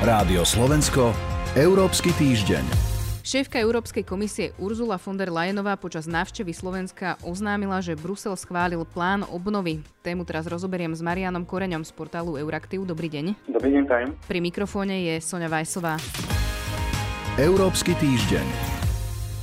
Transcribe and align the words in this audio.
Rádio 0.00 0.48
Slovensko, 0.48 1.12
Európsky 1.52 2.08
týždeň. 2.16 2.64
Šéfka 3.20 3.60
Európskej 3.60 4.00
komisie 4.00 4.56
Urzula 4.56 4.96
von 4.96 5.12
der 5.12 5.28
Leyenová 5.28 5.76
počas 5.76 6.08
návštevy 6.08 6.56
Slovenska 6.56 7.20
oznámila, 7.20 7.84
že 7.84 8.00
Brusel 8.00 8.32
schválil 8.32 8.80
plán 8.88 9.28
obnovy. 9.28 9.84
Tému 10.00 10.24
teraz 10.24 10.48
rozoberiem 10.48 10.96
s 10.96 11.04
Marianom 11.04 11.44
Koreňom 11.44 11.84
z 11.84 11.92
portálu 11.92 12.40
Euraktiv. 12.40 12.88
Dobrý 12.88 13.12
deň. 13.12 13.52
Dobrý 13.52 13.76
deň, 13.76 13.84
tajem. 13.84 14.08
Pri 14.24 14.40
mikrofóne 14.40 15.04
je 15.04 15.14
Sonja 15.20 15.52
Vajsová. 15.52 16.00
Európsky 17.36 17.92
týždeň. 18.00 18.69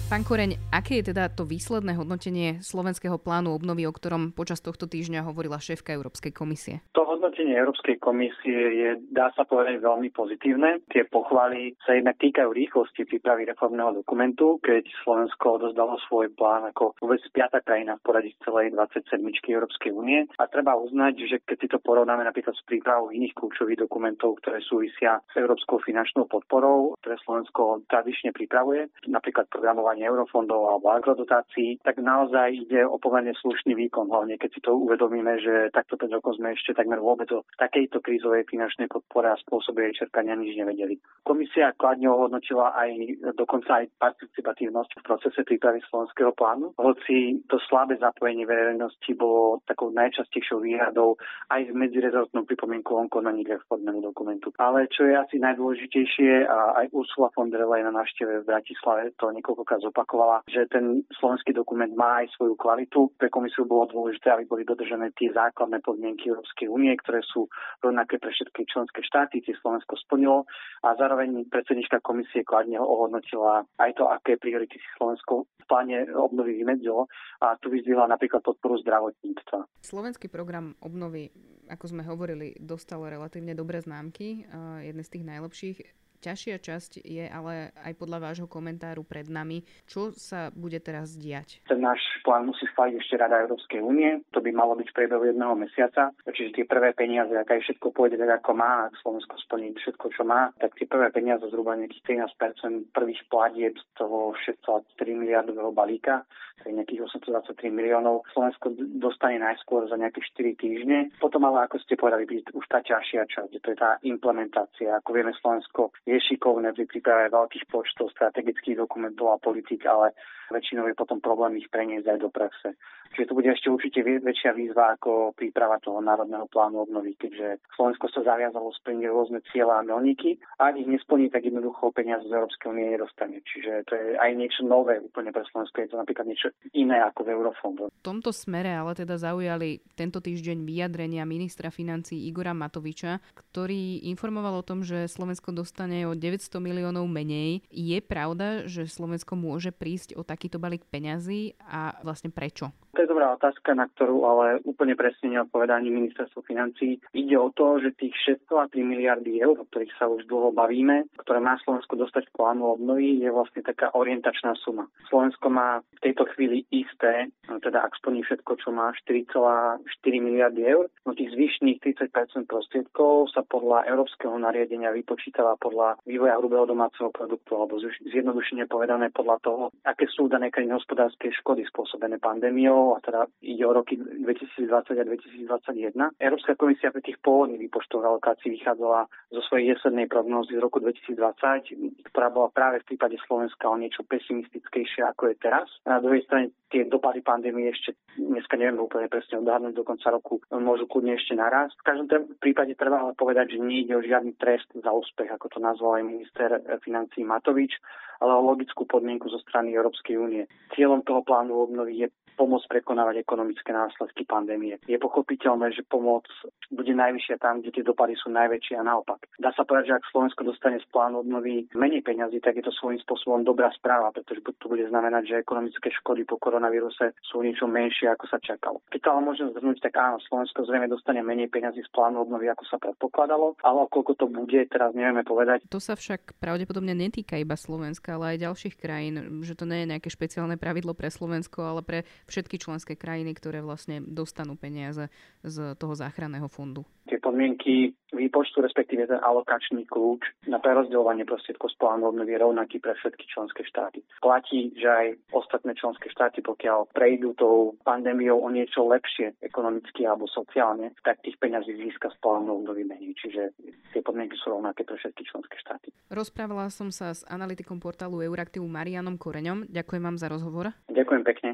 Pán 0.07 0.23
Koreň, 0.23 0.55
aké 0.71 1.03
je 1.03 1.11
teda 1.11 1.27
to 1.27 1.43
výsledné 1.43 1.91
hodnotenie 1.99 2.63
slovenského 2.63 3.19
plánu 3.19 3.51
obnovy, 3.51 3.83
o 3.83 3.91
ktorom 3.91 4.31
počas 4.31 4.63
tohto 4.63 4.87
týždňa 4.87 5.27
hovorila 5.27 5.59
šéfka 5.59 5.91
Európskej 5.91 6.31
komisie? 6.31 6.79
To 6.95 7.03
hodnotenie 7.03 7.51
Európskej 7.59 7.99
komisie 7.99 8.55
je, 8.55 8.89
dá 9.11 9.35
sa 9.35 9.43
povedať, 9.43 9.83
veľmi 9.83 10.07
pozitívne. 10.15 10.79
Tie 10.95 11.03
pochvaly 11.11 11.75
sa 11.83 11.91
jednak 11.91 12.15
týkajú 12.23 12.55
rýchlosti 12.55 13.03
prípravy 13.03 13.51
reformného 13.51 13.99
dokumentu, 13.99 14.63
keď 14.63 14.87
Slovensko 15.03 15.59
odozdalo 15.59 15.99
svoj 16.07 16.31
plán 16.39 16.71
ako 16.71 16.95
vôbec 17.03 17.19
piata 17.35 17.59
krajina 17.59 17.99
v 17.99 18.05
poradí 18.07 18.31
celej 18.47 18.71
27 18.79 19.19
Európskej 19.43 19.91
únie. 19.91 20.23
A 20.39 20.47
treba 20.47 20.79
uznať, 20.79 21.13
že 21.27 21.43
keď 21.43 21.57
si 21.59 21.67
to 21.67 21.83
porovnáme 21.83 22.23
napríklad 22.23 22.55
s 22.55 22.63
prípravou 22.63 23.11
iných 23.11 23.35
kľúčových 23.35 23.83
dokumentov, 23.83 24.39
ktoré 24.39 24.63
súvisia 24.63 25.19
s 25.19 25.35
európskou 25.35 25.83
finančnou 25.83 26.31
podporou, 26.31 26.95
ktoré 27.03 27.19
Slovensko 27.27 27.83
tradične 27.91 28.31
pripravuje, 28.31 28.87
napríklad 29.11 29.51
programovanie 29.51 29.96
čerpanie 29.97 30.05
eurofondov 30.05 30.61
alebo 30.69 30.93
agrodotácií, 30.93 31.81
tak 31.81 31.97
naozaj 31.97 32.53
ide 32.53 32.85
o 32.85 33.01
pomerne 33.01 33.33
slušný 33.33 33.73
výkon, 33.73 34.13
hlavne 34.13 34.37
keď 34.37 34.49
si 34.53 34.61
to 34.61 34.77
uvedomíme, 34.77 35.41
že 35.41 35.73
takto 35.73 35.97
5 35.97 36.13
rokov 36.21 36.37
sme 36.37 36.53
ešte 36.53 36.77
takmer 36.77 37.01
vôbec 37.01 37.25
o 37.33 37.41
takejto 37.57 37.97
krízovej 38.05 38.45
finančnej 38.45 38.85
podpore 38.85 39.33
a 39.33 39.41
spôsobe 39.41 39.89
jej 39.89 40.05
čerpania 40.05 40.37
nič 40.37 40.53
nevedeli. 40.53 41.01
Komisia 41.25 41.73
kladne 41.73 42.13
ohodnotila 42.13 42.77
aj 42.77 42.89
dokonca 43.33 43.81
aj 43.81 43.85
participatívnosť 43.97 45.01
v 45.01 45.05
procese 45.05 45.41
prípravy 45.41 45.81
slovenského 45.89 46.31
plánu, 46.37 46.77
hoci 46.77 47.41
to 47.49 47.57
slabé 47.65 47.97
zapojenie 47.97 48.45
verejnosti 48.45 49.09
bolo 49.17 49.65
takou 49.65 49.89
najčastejšou 49.89 50.61
výhradou 50.61 51.17
aj 51.49 51.65
v 51.67 51.73
medzirezortnom 51.73 52.45
pripomienkovom 52.45 53.09
konaní 53.09 53.43
k 53.43 53.57
reformnému 53.57 54.05
dokumentu. 54.05 54.53
Ale 54.61 54.85
čo 54.93 55.09
je 55.09 55.17
asi 55.17 55.41
najdôležitejšie, 55.41 56.45
a 56.47 56.85
aj 56.85 56.93
Ursula 56.93 57.33
von 57.33 57.49
der 57.49 57.65
Leyen 57.65 57.87
na 57.87 58.03
návšteve 58.03 58.43
v 58.43 58.49
Bratislave 58.51 59.15
to 59.15 59.31
niekoľkokrát 59.31 59.79
zopakovala, 59.87 60.43
že 60.51 60.67
ten 60.67 61.07
slovenský 61.15 61.55
dokument 61.55 61.89
má 61.95 62.21
aj 62.21 62.35
svoju 62.35 62.59
kvalitu. 62.59 63.15
Pre 63.15 63.31
komisiu 63.31 63.63
bolo 63.63 63.87
dôležité, 63.87 64.35
aby 64.35 64.43
boli 64.43 64.67
dodržené 64.67 65.15
tie 65.15 65.31
základné 65.31 65.79
podmienky 65.79 66.27
Európskej 66.27 66.67
únie, 66.67 66.91
ktoré 66.99 67.23
sú 67.23 67.47
rovnaké 67.79 68.19
pre 68.19 68.35
všetky 68.35 68.67
členské 68.67 68.99
štáty, 69.01 69.39
tie 69.39 69.55
Slovensko 69.63 69.95
splnilo 69.95 70.43
a 70.83 70.93
zároveň 70.99 71.47
predsednička 71.47 72.03
komisie 72.03 72.43
kladne 72.43 72.77
ohodnotila 72.77 73.63
aj 73.79 73.91
to, 73.95 74.11
aké 74.11 74.35
priority 74.35 74.75
si 74.75 74.89
Slovensko 74.99 75.47
v 75.47 75.65
pláne 75.65 76.07
obnovy 76.11 76.59
vymedzilo 76.59 77.07
a 77.43 77.55
tu 77.59 77.71
vyzdvihla 77.71 78.07
napríklad 78.11 78.43
podporu 78.43 78.79
zdravotníctva. 78.83 79.67
Slovenský 79.83 80.27
program 80.27 80.75
obnovy, 80.83 81.31
ako 81.67 81.85
sme 81.91 82.03
hovorili, 82.07 82.55
dostal 82.59 83.03
relatívne 83.03 83.51
dobré 83.51 83.83
známky, 83.83 84.47
jedné 84.83 85.03
z 85.03 85.11
tých 85.11 85.27
najlepších. 85.27 85.77
Ťažšia 86.17 86.57
časť 86.57 86.91
je 87.05 87.25
ale 87.29 87.69
aj 87.85 87.93
podľa 87.97 88.31
vášho 88.31 88.49
komentáru 88.49 89.05
pred 89.05 89.29
nami. 89.29 89.61
Čo 89.85 90.17
sa 90.17 90.49
bude 90.53 90.81
teraz 90.81 91.13
diať? 91.13 91.61
Ten 91.69 91.81
náš 91.83 92.01
plán 92.25 92.49
musí 92.49 92.65
schváliť 92.73 92.95
ešte 92.97 93.15
Rada 93.21 93.45
Európskej 93.45 93.79
únie. 93.79 94.25
To 94.33 94.41
by 94.41 94.49
malo 94.49 94.73
byť 94.75 94.87
v 94.89 94.97
priebehu 94.97 95.23
jedného 95.29 95.53
mesiaca. 95.53 96.11
Čiže 96.25 96.61
tie 96.61 96.65
prvé 96.65 96.91
peniaze, 96.97 97.31
ak 97.33 97.53
aj 97.53 97.61
všetko 97.69 97.93
pôjde 97.93 98.17
tak, 98.17 98.41
ako 98.43 98.51
má, 98.57 98.89
ak 98.89 98.97
Slovensko 99.01 99.37
splní 99.45 99.77
všetko, 99.77 100.05
čo 100.13 100.23
má, 100.25 100.49
tak 100.57 100.73
tie 100.75 100.89
prvé 100.89 101.13
peniaze 101.13 101.45
zhruba 101.47 101.77
nejakých 101.77 102.25
13 102.33 102.91
prvých 102.91 103.21
platieb 103.29 103.77
z 103.77 103.85
toho 103.95 104.33
6,3 104.41 104.83
miliardového 105.15 105.69
balíka, 105.69 106.25
to 106.63 106.73
je 106.73 106.73
nejakých 106.73 107.05
823 107.21 107.69
miliónov. 107.69 108.25
Slovensko 108.33 108.73
dostane 108.97 109.37
najskôr 109.37 109.85
za 109.85 109.95
nejaké 109.95 110.25
4 110.25 110.57
týždne. 110.57 111.13
Potom 111.21 111.45
ale, 111.45 111.69
ako 111.69 111.77
ste 111.85 111.93
povedali, 111.93 112.25
byť 112.25 112.57
už 112.57 112.65
tá 112.65 112.81
ťažšia 112.81 113.29
časť, 113.29 113.51
to 113.61 113.67
je 113.71 113.77
tá 113.77 114.01
implementácia. 114.01 114.97
Ako 114.97 115.13
vieme, 115.13 115.37
Slovensko 115.37 115.93
je 116.07 116.15
šikovné 116.15 116.71
pri 116.71 116.87
príprave 116.87 117.27
veľkých 117.27 117.67
počtov 117.67 118.15
strategických 118.15 118.79
dokumentov 118.79 119.35
a 119.35 119.43
politik, 119.43 119.83
ale 119.83 120.15
väčšinou 120.51 120.87
je 120.87 120.95
potom 120.97 121.19
problém 121.19 121.59
ich 121.59 121.69
preniesť 121.71 122.07
aj 122.07 122.19
do 122.19 122.29
praxe. 122.31 122.69
Čiže 123.15 123.27
to 123.31 123.37
bude 123.39 123.49
ešte 123.49 123.67
určite 123.71 123.99
väčšia 124.03 124.51
výzva 124.51 124.93
ako 124.99 125.31
príprava 125.33 125.79
toho 125.79 126.03
národného 126.03 126.45
plánu 126.51 126.83
obnovy, 126.83 127.15
keďže 127.15 127.63
Slovensko 127.73 128.11
sa 128.11 128.21
zaviazalo 128.35 128.69
splniť 128.83 129.07
rôzne 129.07 129.39
cieľa 129.49 129.81
a 129.81 129.85
milníky 129.87 130.37
a 130.59 130.69
ak 130.69 130.75
ich 130.77 130.89
nesplní, 130.91 131.31
tak 131.31 131.47
jednoducho 131.47 131.95
peniaze 131.95 132.27
z 132.27 132.35
Európskej 132.35 132.67
únie 132.67 132.91
nedostane. 132.91 133.39
Čiže 133.41 133.87
to 133.87 133.93
je 133.95 134.05
aj 134.19 134.31
niečo 134.35 134.61
nové 134.67 134.99
úplne 134.99 135.31
pre 135.31 135.47
Slovensko, 135.47 135.81
je 135.81 135.91
to 135.91 135.97
napríklad 135.97 136.27
niečo 136.27 136.51
iné 136.75 136.99
ako 136.99 137.25
v 137.25 137.29
Eurofondu. 137.31 137.83
V 137.87 138.05
tomto 138.05 138.35
smere 138.35 138.75
ale 138.75 138.93
teda 138.93 139.15
zaujali 139.15 139.81
tento 139.95 140.19
týždeň 140.19 140.67
vyjadrenia 140.67 141.23
ministra 141.23 141.71
financí 141.71 142.27
Igora 142.27 142.51
Matoviča, 142.51 143.23
ktorý 143.33 144.05
informoval 144.11 144.61
o 144.61 144.67
tom, 144.67 144.83
že 144.83 145.07
Slovensko 145.07 145.55
dostane 145.55 146.05
o 146.05 146.13
900 146.13 146.59
miliónov 146.59 147.07
menej. 147.07 147.65
Je 147.71 147.97
pravda, 148.03 148.67
že 148.69 148.85
Slovensko 148.85 149.33
môže 149.33 149.71
prísť 149.71 150.19
o 150.19 150.21
takýto 150.37 150.61
balík 150.61 150.85
peňazí 150.85 151.57
a 151.65 151.97
vlastne 152.05 152.29
prečo? 152.29 152.69
To 152.97 153.05
je 153.05 153.13
dobrá 153.13 153.29
otázka, 153.37 153.77
na 153.77 153.85
ktorú 153.93 154.25
ale 154.25 154.57
úplne 154.65 154.97
presne 154.97 155.37
neodpovedá 155.37 155.77
ani 155.77 155.93
ministerstvo 155.93 156.41
financí. 156.41 156.97
Ide 157.13 157.37
o 157.37 157.53
to, 157.53 157.77
že 157.77 157.93
tých 157.93 158.41
6,3 158.49 158.73
miliardy 158.81 159.37
eur, 159.37 159.53
o 159.53 159.69
ktorých 159.69 159.93
sa 160.01 160.09
už 160.09 160.25
dlho 160.25 160.49
bavíme, 160.49 161.05
ktoré 161.21 161.37
má 161.37 161.61
Slovensko 161.61 161.93
dostať 161.93 162.25
v 162.25 162.35
plánu 162.41 162.73
obnovy, 162.73 163.21
je 163.21 163.29
vlastne 163.29 163.61
taká 163.61 163.93
orientačná 163.93 164.57
suma. 164.65 164.89
Slovensko 165.13 165.45
má 165.45 165.85
v 166.01 166.09
tejto 166.09 166.25
chvíli 166.33 166.65
isté, 166.73 167.29
teda 167.45 167.85
ak 167.85 167.93
splní 168.01 168.25
všetko, 168.25 168.65
čo 168.65 168.73
má 168.73 168.89
4,4 169.05 169.85
miliardy 170.17 170.65
eur, 170.65 170.89
no 171.05 171.13
tých 171.13 171.37
zvyšných 171.37 171.77
30 172.01 172.49
prostriedkov 172.49 173.29
sa 173.29 173.45
podľa 173.45 173.93
európskeho 173.93 174.33
nariadenia 174.41 174.89
vypočítava 174.89 175.53
podľa 175.61 176.01
vývoja 176.09 176.41
hrubého 176.41 176.65
domáceho 176.65 177.13
produktu, 177.13 177.61
alebo 177.61 177.77
zjednodušene 178.09 178.65
povedané 178.65 179.13
podľa 179.13 179.37
toho, 179.45 179.63
aké 179.85 180.09
sú 180.09 180.25
dané 180.25 180.49
krajiny 180.49 180.73
hospodárske 180.73 181.29
škody 181.45 181.61
spôsobené 181.69 182.17
pandémiou 182.17 182.86
a 182.95 183.03
teda 183.03 183.27
ide 183.43 183.65
o 183.67 183.73
roky 183.75 183.99
2020 183.99 184.69
a 184.71 185.03
2021. 185.03 186.21
Európska 186.21 186.55
komisia 186.55 186.93
pri 186.93 187.03
tých 187.03 187.19
pôvodných 187.19 187.67
výpočtoch 187.67 188.05
alokácií 188.05 188.55
vychádzala 188.55 189.09
zo 189.33 189.41
svojej 189.49 189.75
jesennej 189.75 190.07
prognózy 190.07 190.55
z 190.55 190.63
roku 190.63 190.79
2020, 190.79 192.07
ktorá 192.13 192.31
bola 192.31 192.47
práve 192.53 192.85
v 192.85 192.95
prípade 192.95 193.19
Slovenska 193.27 193.67
o 193.67 193.75
niečo 193.75 194.07
pesimistickejšia 194.07 195.11
ako 195.11 195.33
je 195.33 195.35
teraz. 195.41 195.67
A 195.83 195.97
na 195.97 195.99
druhej 195.99 196.23
strane 196.23 196.55
tie 196.71 196.83
dopady 196.87 197.23
pandémie 197.23 197.71
ešte 197.71 197.95
dneska 198.19 198.59
neviem 198.59 198.79
úplne 198.79 199.07
presne 199.07 199.39
odhadnúť 199.39 199.73
do 199.75 199.87
konca 199.87 200.11
roku, 200.11 200.43
môžu 200.51 200.85
kľudne 200.85 201.15
ešte 201.15 201.33
naraz. 201.33 201.71
V 201.79 201.87
každom 201.87 202.07
prípade 202.39 202.75
treba 202.75 203.01
ale 203.01 203.15
povedať, 203.15 203.55
že 203.55 203.63
nie 203.63 203.87
ide 203.87 203.95
o 203.95 204.03
žiadny 204.03 204.35
trest 204.35 204.67
za 204.75 204.91
úspech, 204.91 205.31
ako 205.31 205.47
to 205.47 205.59
nazval 205.63 205.95
aj 205.95 206.03
minister 206.03 206.49
financí 206.83 207.23
Matovič, 207.23 207.71
ale 208.19 208.33
o 208.33 208.41
logickú 208.43 208.83
podmienku 208.83 209.29
zo 209.29 209.39
strany 209.45 209.73
Európskej 209.73 210.17
únie. 210.17 210.43
Cieľom 210.75 211.05
toho 211.05 211.21
plánu 211.23 211.55
obnovy 211.55 212.05
je 212.05 212.07
pomôcť 212.37 212.69
prekonávať 212.69 213.25
ekonomické 213.25 213.73
následky 213.73 214.23
pandémie. 214.23 214.77
Je 214.85 214.95
pochopiteľné, 215.01 215.73
že 215.73 215.81
pomoc 215.81 216.29
bude 216.67 216.91
najvyššia 216.91 217.39
tam, 217.39 217.63
kde 217.63 217.79
tie 217.79 217.83
dopady 217.83 218.13
sú 218.19 218.27
najväčšie 218.33 218.75
a 218.79 218.83
naopak. 218.83 219.23
Dá 219.39 219.55
sa 219.55 219.63
povedať, 219.63 219.93
že 219.93 219.95
ak 219.97 220.09
Slovensko 220.11 220.41
dostane 220.43 220.77
z 220.83 220.87
plánu 220.91 221.23
obnovy 221.23 221.67
menej 221.71 222.03
peňazí, 222.03 222.43
tak 222.43 222.59
je 222.59 222.67
to 222.67 222.73
svojím 222.75 222.99
spôsobom 223.03 223.47
dobrá 223.47 223.71
správa, 223.71 224.11
pretože 224.11 224.43
to 224.43 224.67
bude 224.67 224.83
znamenať, 224.91 225.23
že 225.27 225.43
ekonomické 225.43 225.87
škody 226.03 226.27
po 226.27 226.35
koronavíruse 226.35 227.15
sú 227.23 227.39
niečo 227.39 227.69
menšie, 227.71 228.11
ako 228.11 228.25
sa 228.27 228.37
čakalo. 228.43 228.83
Keď 228.91 228.99
to 228.99 229.09
ale 229.13 229.21
môžem 229.23 229.47
zhrnúť, 229.55 229.79
tak 229.79 229.95
áno, 229.95 230.19
Slovensko 230.27 230.67
zrejme 230.67 230.91
dostane 230.91 231.23
menej 231.23 231.47
peňazí 231.47 231.85
z 231.85 231.89
plánu 231.95 232.27
obnovy, 232.27 232.51
ako 232.51 232.63
sa 232.67 232.77
predpokladalo, 232.81 233.55
ale 233.63 233.87
koľko 233.87 234.13
to 234.19 234.25
bude, 234.27 234.59
teraz 234.67 234.91
nevieme 234.91 235.23
povedať. 235.23 235.63
To 235.71 235.79
sa 235.79 235.95
však 235.95 236.35
pravdepodobne 236.43 236.91
netýka 236.91 237.39
iba 237.39 237.55
Slovenska, 237.55 238.19
ale 238.19 238.35
aj 238.35 238.43
ďalších 238.43 238.75
krajín, 238.75 239.45
že 239.45 239.55
to 239.55 239.63
nie 239.63 239.87
je 239.87 239.91
nejaké 239.95 240.09
špeciálne 240.11 240.59
pravidlo 240.59 240.91
pre 240.91 241.07
Slovensko, 241.07 241.63
ale 241.63 241.81
pre 241.85 242.03
všetky 242.27 242.59
členské 242.59 242.99
krajiny, 242.99 243.31
ktoré 243.37 243.63
vlastne 243.63 244.03
dostanú 244.03 244.59
peniaze 244.59 245.07
z 245.45 245.77
toho 245.79 245.93
záchranného 245.95 246.49
fondu. 246.57 246.81
Tie 247.05 247.21
podmienky 247.21 247.93
výpočtu, 248.11 248.59
respektíve 248.59 249.05
ten 249.05 249.21
alokačný 249.21 249.85
kľúč 249.87 250.49
na 250.49 250.57
prerozdeľovanie 250.57 251.23
prostriedkov 251.23 251.71
z 251.71 251.79
plánu 251.79 252.09
obnovy 252.09 252.35
je 252.35 252.43
rovnaký 252.43 252.77
pre 252.81 252.97
všetky 252.97 253.29
členské 253.31 253.61
štáty. 253.63 254.01
Platí, 254.19 254.73
že 254.75 254.89
aj 254.89 255.07
ostatné 255.31 255.77
členské 255.77 256.09
štáty, 256.11 256.41
pokiaľ 256.41 256.91
prejdú 256.91 257.37
tou 257.37 257.77
pandémiou 257.85 258.41
o 258.41 258.49
niečo 258.51 258.89
lepšie 258.89 259.39
ekonomicky 259.39 260.03
alebo 260.03 260.25
sociálne, 260.27 260.91
tak 261.05 261.21
tých 261.23 261.37
peňazí 261.39 261.77
získa 261.77 262.11
z 262.11 262.17
plánu 262.19 262.65
obnovy 262.65 262.83
menej. 262.83 263.15
Čiže 263.15 263.55
tie 263.95 264.01
podmienky 264.03 264.35
sú 264.41 264.57
rovnaké 264.57 264.83
pre 264.83 264.99
všetky 264.99 265.23
členské 265.31 265.55
štáty. 265.63 265.93
Rozprávala 266.11 266.67
som 266.73 266.91
sa 266.91 267.15
s 267.15 267.23
analytikom 267.29 267.79
portálu 267.79 268.19
Euraktivu 268.19 268.67
Marianom 268.67 269.15
Koreňom. 269.15 269.69
Ďakujem 269.71 270.03
vám 270.03 270.17
za 270.19 270.27
rozhovor. 270.27 270.75
Ďakujem 270.91 271.23
pekne. 271.23 271.49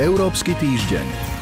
Európsky 0.00 0.56
týždeň. 0.56 1.41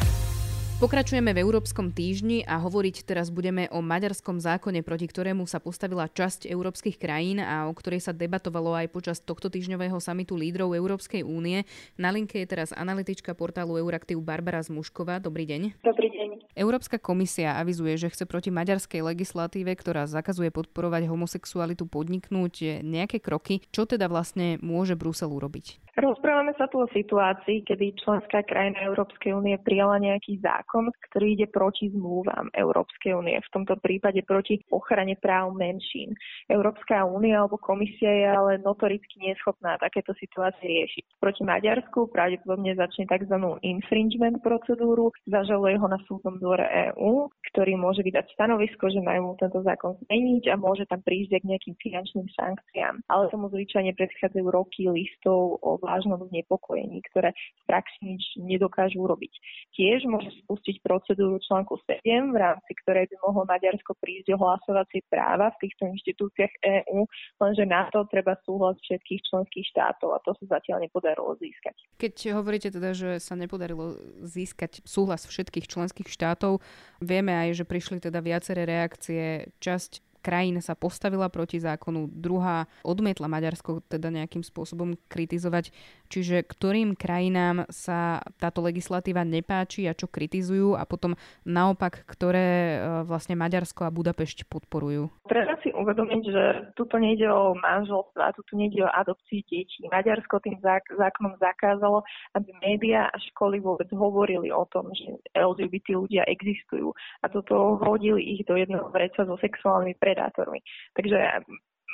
Pokračujeme 0.81 1.29
v 1.37 1.45
Európskom 1.45 1.93
týždni 1.93 2.41
a 2.41 2.57
hovoriť 2.57 3.05
teraz 3.05 3.29
budeme 3.29 3.69
o 3.69 3.85
maďarskom 3.85 4.41
zákone, 4.41 4.81
proti 4.81 5.05
ktorému 5.05 5.45
sa 5.45 5.61
postavila 5.61 6.09
časť 6.09 6.49
európskych 6.49 6.97
krajín 6.97 7.37
a 7.37 7.69
o 7.69 7.73
ktorej 7.77 8.01
sa 8.01 8.17
debatovalo 8.17 8.73
aj 8.73 8.89
počas 8.89 9.21
tohto 9.21 9.53
týždňového 9.53 10.01
samitu 10.01 10.33
lídrov 10.33 10.73
Európskej 10.73 11.21
únie. 11.21 11.69
Na 12.01 12.09
linke 12.09 12.41
je 12.41 12.49
teraz 12.49 12.73
analytička 12.73 13.37
portálu 13.37 13.77
Euraktiv 13.77 14.17
Barbara 14.25 14.57
Zmušková. 14.65 15.21
Dobrý 15.21 15.45
deň. 15.45 15.85
Dobrý 15.85 16.09
deň. 16.09 16.49
Európska 16.57 16.97
komisia 16.97 17.61
avizuje, 17.61 18.01
že 18.01 18.09
chce 18.09 18.25
proti 18.25 18.49
maďarskej 18.49 19.05
legislatíve, 19.05 19.69
ktorá 19.77 20.09
zakazuje 20.09 20.49
podporovať 20.49 21.05
homosexualitu, 21.05 21.85
podniknúť 21.85 22.81
nejaké 22.81 23.21
kroky. 23.21 23.61
Čo 23.69 23.85
teda 23.85 24.09
vlastne 24.09 24.57
môže 24.65 24.97
Brusel 24.97 25.29
urobiť? 25.29 25.77
Rozprávame 25.91 26.55
sa 26.55 26.71
tu 26.71 26.79
o 26.79 26.87
situácii, 26.87 27.67
kedy 27.67 27.99
členská 27.99 28.47
krajina 28.47 28.79
Európskej 28.87 29.35
únie 29.35 29.59
prijala 29.59 29.99
nejaký 29.99 30.39
zákon, 30.39 30.70
ktorý 31.11 31.35
ide 31.35 31.47
proti 31.51 31.91
zmluvám 31.91 32.55
Európskej 32.55 33.11
únie, 33.19 33.35
v 33.35 33.51
tomto 33.51 33.75
prípade 33.83 34.23
proti 34.23 34.63
ochrane 34.71 35.19
práv 35.19 35.51
menšín. 35.51 36.15
Európska 36.47 37.03
únia 37.03 37.43
alebo 37.43 37.59
komisia 37.59 38.07
je 38.07 38.27
ale 38.27 38.51
notoricky 38.63 39.19
neschopná 39.19 39.75
takéto 39.81 40.15
situácie 40.15 40.63
riešiť. 40.63 41.19
Proti 41.19 41.43
Maďarsku 41.43 42.07
pravdepodobne 42.13 42.77
začne 42.79 43.09
tzv. 43.09 43.35
infringement 43.65 44.39
procedúru, 44.39 45.11
zažaluje 45.27 45.75
ho 45.75 45.87
na 45.91 45.99
súdnom 46.07 46.39
dvore 46.39 46.63
EÚ, 46.63 47.27
ktorý 47.51 47.75
môže 47.75 48.05
vydať 48.05 48.31
stanovisko, 48.31 48.87
že 48.87 49.03
majú 49.03 49.35
tento 49.35 49.59
zákon 49.59 49.99
zmeniť 50.07 50.47
a 50.53 50.55
môže 50.55 50.87
tam 50.87 51.03
prísť 51.03 51.43
k 51.43 51.49
nejakým 51.51 51.75
finančným 51.81 52.27
sankciám. 52.31 53.03
Ale 53.11 53.27
tomu 53.33 53.51
zvyčajne 53.51 53.91
predchádzajú 53.97 54.45
roky 54.47 54.87
listov 54.87 55.59
o 55.59 55.75
vážnom 55.81 56.21
znepokojení, 56.31 57.03
ktoré 57.11 57.33
v 57.35 57.63
praxi 57.67 57.99
nič 58.05 58.23
nedokážu 58.37 59.01
urobiť. 59.01 59.33
Tiež 59.75 60.05
môže 60.05 60.29
spustiť 60.45 60.60
procedúru 60.85 61.41
článku 61.41 61.81
7, 61.89 62.05
v 62.29 62.37
rámci 62.37 62.71
ktorej 62.83 63.09
by 63.09 63.15
mohlo 63.25 63.43
Maďarsko 63.49 63.97
prísť 63.97 64.35
o 64.35 64.37
hlasovacie 64.37 65.01
práva 65.09 65.49
v 65.57 65.67
týchto 65.67 65.89
inštitúciách 65.89 66.53
EÚ, 66.61 67.09
lenže 67.41 67.63
na 67.65 67.89
to 67.89 68.05
treba 68.05 68.37
súhlas 68.45 68.77
všetkých 68.85 69.21
členských 69.25 69.65
štátov 69.73 70.13
a 70.13 70.21
to 70.21 70.37
sa 70.43 70.61
zatiaľ 70.61 70.85
nepodarilo 70.85 71.33
získať. 71.41 71.73
Keď 71.97 72.13
hovoríte 72.37 72.69
teda, 72.69 72.91
že 72.93 73.17
sa 73.17 73.33
nepodarilo 73.33 73.97
získať 74.21 74.85
súhlas 74.85 75.25
všetkých 75.25 75.65
členských 75.65 76.09
štátov, 76.11 76.61
vieme 77.01 77.33
aj, 77.33 77.63
že 77.63 77.65
prišli 77.65 77.97
teda 78.03 78.21
viaceré 78.21 78.67
reakcie. 78.67 79.49
Časť 79.57 80.10
krajín 80.21 80.61
sa 80.63 80.77
postavila 80.77 81.27
proti 81.27 81.59
zákonu, 81.59 82.07
druhá 82.07 82.69
odmietla 82.85 83.27
Maďarsko 83.27 83.83
teda 83.89 84.13
nejakým 84.13 84.45
spôsobom 84.45 84.95
kritizovať. 85.11 85.73
Čiže 86.07 86.47
ktorým 86.47 86.95
krajinám 86.95 87.67
sa 87.73 88.23
táto 88.39 88.61
legislatíva 88.63 89.27
nepáči 89.27 89.89
a 89.89 89.97
čo 89.97 90.07
kritizujú 90.07 90.77
a 90.77 90.83
potom 90.85 91.17
naopak, 91.43 92.05
ktoré 92.05 92.47
e, 92.47 92.77
vlastne 93.07 93.35
Maďarsko 93.35 93.87
a 93.87 93.93
Budapešť 93.93 94.47
podporujú? 94.47 95.11
Treba 95.27 95.55
si 95.63 95.71
uvedomiť, 95.71 96.23
že 96.27 96.43
tu 96.75 96.83
nejde 96.91 97.27
o 97.31 97.57
manželstva, 97.57 98.35
tu 98.35 98.53
nejde 98.53 98.83
o 98.85 98.91
adopciu 98.91 99.41
detí. 99.47 99.87
Maďarsko 99.87 100.43
tým 100.43 100.59
zákonom 100.95 101.39
zakázalo, 101.39 102.03
aby 102.35 102.51
médiá 102.59 103.07
a 103.09 103.17
školy 103.31 103.63
vôbec 103.63 103.87
hovorili 103.95 104.51
o 104.51 104.67
tom, 104.69 104.91
že 104.91 105.17
LGBT 105.33 105.97
ľudia 105.97 106.23
existujú. 106.27 106.91
A 107.23 107.31
toto 107.31 107.79
hodili 107.81 108.37
ich 108.37 108.41
do 108.45 108.59
jedného 108.59 108.91
vreca 108.91 109.23
so 109.23 109.39
sexuálnymi 109.39 109.95
pre 109.97 110.10
predátormi. 110.13 110.59
Takže 110.93 111.17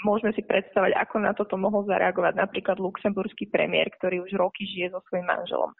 môžeme 0.05 0.33
si 0.35 0.43
predstavať, 0.45 0.93
ako 0.93 1.15
na 1.23 1.31
toto 1.33 1.55
mohol 1.57 1.85
zareagovať 1.87 2.33
napríklad 2.37 2.77
luxemburský 2.77 3.49
premiér, 3.49 3.89
ktorý 3.97 4.25
už 4.25 4.37
roky 4.37 4.67
žije 4.67 4.93
so 4.93 5.01
svojím 5.09 5.29
manželom. 5.29 5.71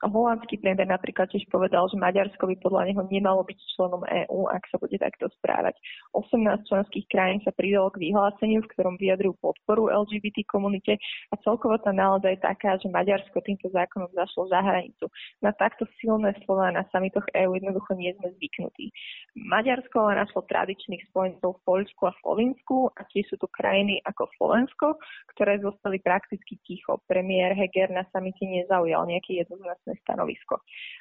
Holandský 0.00 0.56
premiér 0.56 0.88
napríklad 0.88 1.28
tiež 1.28 1.44
povedal, 1.52 1.84
že 1.92 2.00
Maďarsko 2.00 2.48
by 2.48 2.56
podľa 2.64 2.88
neho 2.88 3.04
nemalo 3.12 3.44
byť 3.44 3.58
členom 3.76 4.00
EÚ, 4.08 4.48
ak 4.48 4.64
sa 4.72 4.80
bude 4.80 4.96
takto 4.96 5.28
správať. 5.36 5.76
18 6.16 6.40
členských 6.64 7.04
krajín 7.12 7.44
sa 7.44 7.52
pridalo 7.52 7.92
k 7.92 8.08
vyhláseniu, 8.08 8.64
v 8.64 8.70
ktorom 8.72 8.96
vyjadrujú 8.96 9.36
podporu 9.44 9.92
LGBT 9.92 10.40
komunite 10.48 10.96
a 11.28 11.34
celkovo 11.44 11.76
tá 11.76 11.92
nálada 11.92 12.32
je 12.32 12.40
taká, 12.40 12.80
že 12.80 12.88
Maďarsko 12.88 13.44
týmto 13.44 13.68
zákonom 13.68 14.08
zašlo 14.16 14.48
za 14.48 14.64
hranicu. 14.64 15.04
Na 15.44 15.52
takto 15.52 15.84
silné 16.00 16.32
slova 16.48 16.72
na 16.72 16.88
samitoch 16.88 17.28
EÚ 17.36 17.60
jednoducho 17.60 17.92
nie 17.92 18.16
sme 18.16 18.32
zvyknutí. 18.40 18.88
Maďarsko 19.36 20.00
ale 20.00 20.24
našlo 20.24 20.48
tradičných 20.48 21.12
spojencov 21.12 21.60
v 21.60 21.64
Poľsku 21.68 22.02
a 22.08 22.16
Slovensku 22.24 22.88
a 22.96 23.04
tiež 23.04 23.28
sú 23.28 23.36
tu 23.36 23.44
krajiny 23.60 24.00
ako 24.08 24.32
Slovensko, 24.40 24.86
ktoré 25.36 25.60
zostali 25.60 26.00
prakticky 26.00 26.56
ticho. 26.64 27.04
Premiér 27.04 27.52
Heger 27.52 27.92
na 27.92 28.08
samite 28.08 28.48
nezaujal 28.48 29.04
nejaký 29.04 29.44
jednoznačný 29.44 29.90
jasné 29.90 29.96
stanovisko. 30.04 30.60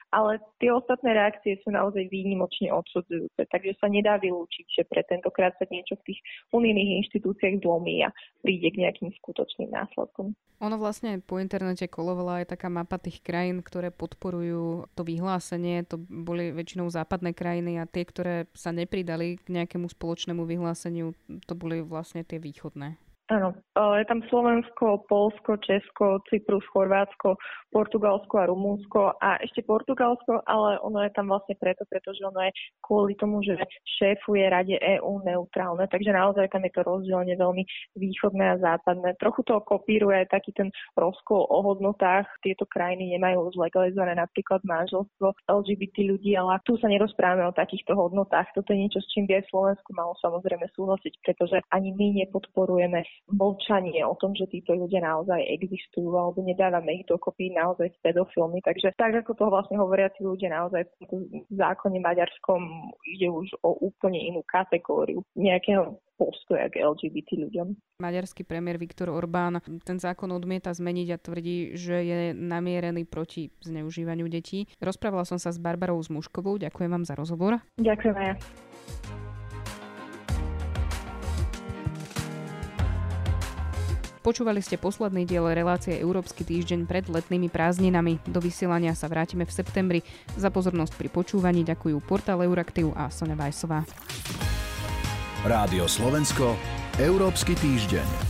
Ale 0.09 0.41
tie 0.57 0.73
ostatné 0.73 1.13
reakcie 1.13 1.61
sú 1.61 1.69
naozaj 1.69 2.09
výnimočne 2.09 2.73
odsudzujúce, 2.73 3.45
takže 3.45 3.77
sa 3.77 3.85
nedá 3.85 4.17
vylúčiť, 4.17 4.65
že 4.65 4.83
pre 4.89 5.05
tentokrát 5.05 5.53
sa 5.61 5.69
niečo 5.69 6.01
v 6.01 6.13
tých 6.13 6.19
unijných 6.49 7.05
inštitúciách 7.05 7.61
zlomí 7.61 8.01
a 8.01 8.09
príde 8.41 8.73
k 8.73 8.89
nejakým 8.89 9.13
skutočným 9.21 9.69
následkom. 9.69 10.33
Ono 10.59 10.75
vlastne 10.81 11.21
po 11.21 11.37
internete 11.37 11.85
kolovala 11.85 12.41
aj 12.41 12.57
taká 12.57 12.67
mapa 12.73 12.97
tých 12.97 13.21
krajín, 13.21 13.61
ktoré 13.61 13.93
podporujú 13.93 14.89
to 14.97 15.01
vyhlásenie. 15.05 15.85
To 15.87 16.01
boli 16.01 16.51
väčšinou 16.51 16.89
západné 16.89 17.31
krajiny 17.37 17.77
a 17.77 17.87
tie, 17.87 18.03
ktoré 18.03 18.49
sa 18.57 18.73
nepridali 18.73 19.37
k 19.39 19.47
nejakému 19.55 19.87
spoločnému 19.87 20.43
vyhláseniu, 20.43 21.13
to 21.45 21.53
boli 21.53 21.85
vlastne 21.85 22.25
tie 22.25 22.41
východné. 22.41 22.97
Áno, 23.29 23.53
je 23.77 24.05
tam 24.09 24.25
Slovensko, 24.25 25.05
Polsko, 25.05 25.61
Česko, 25.61 26.17
Cyprus, 26.33 26.65
Chorvátsko, 26.73 27.37
Portugalsko 27.69 28.41
a 28.41 28.49
Rumúnsko 28.49 29.21
a 29.21 29.37
ešte 29.45 29.61
Portugalsko, 29.61 30.41
ale 30.49 30.81
ono 30.81 31.05
je 31.05 31.13
tam 31.13 31.29
vlastne 31.29 31.53
preto, 31.61 31.85
pretože 31.85 32.25
ono 32.25 32.49
je 32.49 32.51
kvôli 32.81 33.13
tomu, 33.13 33.45
že 33.45 33.53
šéfuje 34.01 34.49
Rade 34.49 34.81
EÚ 34.81 35.21
neutrálne, 35.21 35.85
takže 35.85 36.09
naozaj 36.09 36.49
tam 36.49 36.65
je 36.65 36.73
to 36.73 36.81
rozdielne 36.81 37.29
veľmi 37.37 37.61
východné 38.01 38.57
a 38.57 38.61
západné. 38.65 39.13
Trochu 39.21 39.45
to 39.45 39.61
kopíruje 39.61 40.25
taký 40.33 40.49
ten 40.57 40.73
rozkol 40.97 41.45
o 41.53 41.57
hodnotách. 41.61 42.25
Tieto 42.41 42.65
krajiny 42.65 43.13
nemajú 43.13 43.53
už 43.53 43.61
legalizované 43.61 44.17
napríklad 44.17 44.65
manželstvo 44.65 45.37
LGBT 45.45 46.17
ľudí, 46.17 46.33
ale 46.33 46.57
tu 46.65 46.81
sa 46.81 46.89
nerozprávame 46.89 47.45
o 47.45 47.53
takýchto 47.53 47.93
hodnotách. 47.93 48.49
Toto 48.57 48.73
je 48.73 48.89
niečo, 48.89 48.97
s 48.97 49.11
čím 49.13 49.29
by 49.29 49.37
aj 49.37 49.53
Slovensku 49.53 49.93
malo 49.93 50.17
samozrejme 50.17 50.65
súhlasiť, 50.73 51.13
pretože 51.21 51.61
ani 51.69 51.93
my 51.93 52.25
nepodporujeme 52.25 53.05
mlčanie 53.27 54.01
o 54.07 54.15
tom, 54.15 54.33
že 54.33 54.47
títo 54.47 54.73
ľudia 54.73 55.03
naozaj 55.03 55.39
existujú 55.59 56.15
alebo 56.15 56.41
nedávame 56.41 57.01
ich 57.01 57.05
dokopy 57.05 57.51
naozaj 57.53 57.91
s 57.91 57.97
pedofilmi. 58.01 58.63
Takže 58.63 58.95
tak, 58.95 59.19
ako 59.25 59.35
to 59.35 59.45
vlastne 59.51 59.77
hovoria 59.77 60.09
tí 60.15 60.23
ľudia 60.23 60.49
naozaj 60.49 60.87
v 61.11 61.53
zákone 61.53 61.99
maďarskom 61.99 62.93
ide 63.05 63.29
už 63.29 63.47
o 63.61 63.77
úplne 63.83 64.17
inú 64.17 64.41
kategóriu 64.47 65.21
nejakého 65.35 65.99
postoja 66.19 66.67
k 66.67 66.83
LGBT 66.83 67.47
ľuďom. 67.47 67.67
Maďarský 68.03 68.43
premiér 68.43 68.75
Viktor 68.75 69.07
Orbán 69.07 69.63
ten 69.87 69.95
zákon 70.03 70.27
odmieta 70.35 70.75
zmeniť 70.75 71.07
a 71.15 71.17
tvrdí, 71.21 71.79
že 71.79 72.03
je 72.03 72.19
namierený 72.35 73.07
proti 73.07 73.55
zneužívaniu 73.63 74.27
detí. 74.27 74.67
Rozprávala 74.83 75.23
som 75.23 75.39
sa 75.39 75.55
s 75.55 75.61
Barbarou 75.61 76.03
Zmuškovou. 76.03 76.59
Ďakujem 76.59 76.91
vám 76.91 77.07
za 77.07 77.15
rozhovor. 77.15 77.63
Ďakujem 77.79 78.15
aj. 78.19 79.28
Počúvali 84.19 84.59
ste 84.59 84.75
posledný 84.75 85.23
diel 85.23 85.47
relácie 85.47 85.95
Európsky 85.95 86.43
týždeň 86.43 86.83
pred 86.83 87.07
letnými 87.07 87.47
prázdninami. 87.47 88.19
Do 88.27 88.43
vysielania 88.43 88.91
sa 88.91 89.07
vrátime 89.07 89.47
v 89.47 89.55
septembri. 89.55 89.99
Za 90.35 90.51
pozornosť 90.51 90.99
pri 90.99 91.07
počúvaní 91.07 91.63
ďakujú 91.63 91.97
portál 92.03 92.43
Euraktiv 92.43 92.91
a 92.99 93.07
Sonja 93.07 93.39
Vajsová. 93.39 93.87
Rádio 95.47 95.87
Slovensko, 95.87 96.59
Európsky 96.99 97.55
týždeň. 97.55 98.28